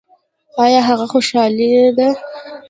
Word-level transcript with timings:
ایا 0.63 0.81
هغه 0.89 1.05
خوشحاله 1.13 1.67
دی؟ 1.97 2.09